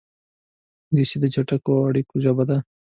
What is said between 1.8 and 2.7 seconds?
اړیکو ژبه ده